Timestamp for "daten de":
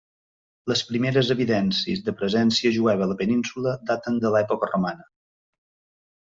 3.91-4.33